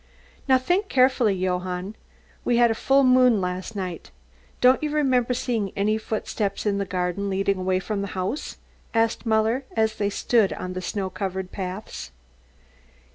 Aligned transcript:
"Now 0.47 0.57
think 0.57 0.89
carefully, 0.89 1.35
Johann. 1.35 1.95
We 2.43 2.57
had 2.57 2.71
a 2.71 2.73
full 2.73 3.03
moon 3.03 3.39
last 3.39 3.75
night. 3.75 4.09
Don't 4.59 4.81
you 4.81 4.89
remember 4.89 5.35
seeing 5.35 5.71
any 5.77 5.99
footsteps 5.99 6.65
in 6.65 6.79
the 6.79 6.85
garden, 6.87 7.29
leading 7.29 7.59
away 7.59 7.77
from 7.79 8.01
the 8.01 8.07
house?" 8.17 8.57
asked 8.95 9.27
Muller, 9.27 9.63
as 9.77 9.97
they 9.97 10.09
stood 10.09 10.53
on 10.53 10.73
the 10.73 10.81
snow 10.81 11.11
covered 11.11 11.51
paths. 11.51 12.09